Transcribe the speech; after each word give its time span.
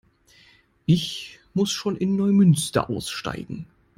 Ich 0.87 1.37
muss 1.53 1.69
schon 1.69 1.95
in 1.95 2.15
Neumünster 2.15 2.89
aussteigen 2.89 3.67